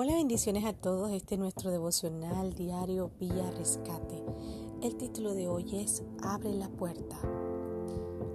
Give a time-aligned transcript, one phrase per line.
[0.00, 1.10] Hola, bendiciones a todos.
[1.10, 4.22] Este es nuestro devocional diario Vía Rescate.
[4.80, 7.16] El título de hoy es Abre la puerta.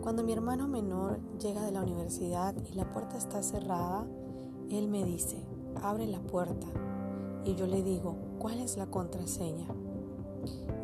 [0.01, 4.05] Cuando mi hermano menor llega de la universidad y la puerta está cerrada,
[4.69, 5.37] él me dice,
[5.81, 6.67] abre la puerta.
[7.45, 9.69] Y yo le digo, ¿cuál es la contraseña?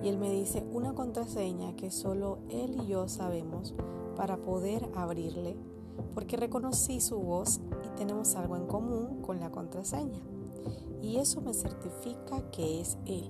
[0.01, 3.75] Y él me dice, una contraseña que solo él y yo sabemos
[4.15, 5.57] para poder abrirle,
[6.13, 10.21] porque reconocí su voz y tenemos algo en común con la contraseña
[11.01, 13.29] y eso me certifica que es Él.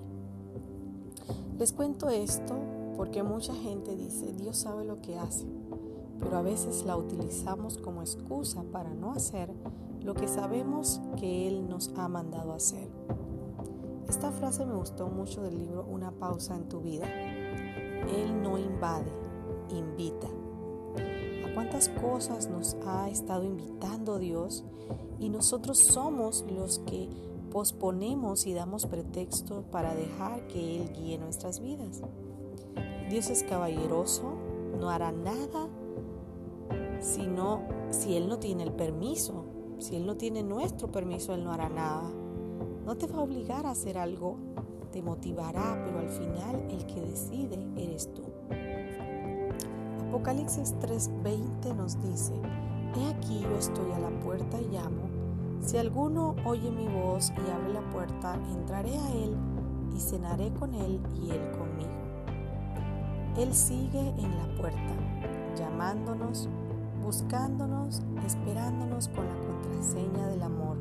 [1.58, 2.56] Les cuento esto
[2.96, 5.46] porque mucha gente dice, Dios sabe lo que hace,
[6.20, 9.52] pero a veces la utilizamos como excusa para no hacer
[10.02, 12.90] lo que sabemos que Él nos ha mandado hacer.
[14.08, 17.06] Esta frase me gustó mucho del libro Una pausa en tu vida.
[17.08, 19.12] Él no invade,
[19.70, 20.28] invita.
[21.50, 24.64] ¿A cuántas cosas nos ha estado invitando Dios
[25.20, 27.10] y nosotros somos los que
[27.52, 32.02] posponemos y damos pretexto para dejar que Él guíe nuestras vidas.
[33.10, 34.36] Dios es caballeroso,
[34.80, 35.68] no hará nada
[37.00, 39.46] sino si Él no tiene el permiso.
[39.80, 42.12] Si Él no tiene nuestro permiso, Él no hará nada.
[42.86, 44.38] No te va a obligar a hacer algo,
[44.92, 48.24] te motivará, pero al final el que decide eres tú.
[50.10, 52.34] Apocalipsis 3:20 nos dice,
[52.96, 55.08] He aquí yo estoy a la puerta y llamo.
[55.62, 59.38] Si alguno oye mi voz y abre la puerta, entraré a él
[59.96, 61.92] y cenaré con él y él conmigo.
[63.38, 64.96] Él sigue en la puerta,
[65.56, 66.50] llamándonos,
[67.04, 70.78] buscándonos, esperándonos con la contraseña del amor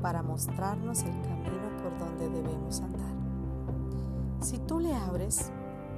[0.00, 3.12] para mostrarnos el camino por donde debemos andar.
[4.40, 5.50] Si tú le abres,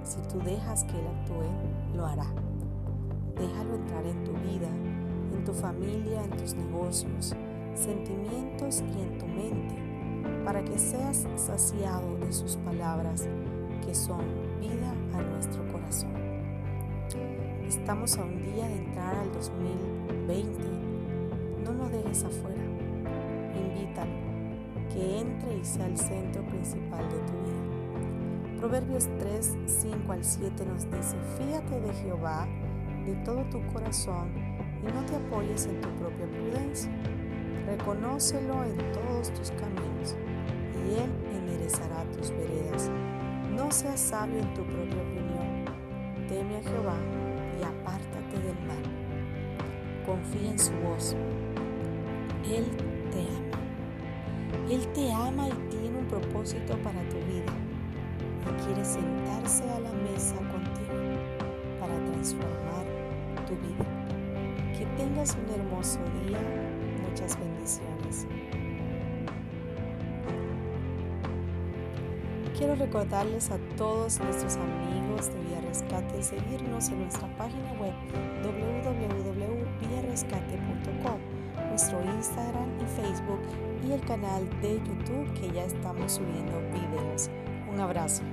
[0.09, 2.27] si tú dejas que Él actúe, lo hará.
[3.37, 4.69] Déjalo entrar en tu vida,
[5.35, 7.37] en tu familia, en tus negocios,
[7.75, 9.75] sentimientos y en tu mente,
[10.47, 13.29] para que seas saciado de sus palabras
[13.85, 14.23] que son
[14.61, 16.15] vida a nuestro corazón.
[17.67, 20.65] Estamos a un día de entrar al 2020.
[21.65, 22.63] No lo dejes afuera.
[23.55, 24.11] Invítalo,
[24.89, 27.68] que entre y sea el centro principal de tu vida.
[28.59, 32.47] Proverbios 3, 5 al 7 nos dice, fíjate de Jehová
[33.07, 34.33] de todo tu corazón
[34.83, 36.91] y no te apoyes en tu propia prudencia
[37.69, 40.17] Reconócelo en todos tus caminos
[40.73, 42.91] y Él enderezará tus veredas.
[43.55, 45.67] No seas sabio en tu propia opinión.
[46.29, 46.97] Teme a Jehová
[47.61, 48.83] y apártate del mal.
[50.07, 51.15] Confía en su voz.
[52.51, 52.65] Él
[53.11, 54.71] te ama.
[54.71, 57.48] Él te ama y tiene un propósito para tu vida.
[58.65, 60.95] Quiere sentarse a la mesa contigo
[61.81, 62.85] para transformar
[63.47, 63.85] tu vida.
[64.77, 66.41] Que tengas un hermoso día
[67.09, 68.27] muchas bendiciones.
[72.57, 77.95] Quiero recordarles a todos nuestros amigos de Vía Rescate seguirnos en nuestra página web
[78.43, 81.21] www.villarescate.com,
[81.71, 83.43] nuestro Instagram y Facebook
[83.87, 87.31] y el canal de YouTube que ya estamos subiendo videos.
[87.73, 88.25] Un abrazo.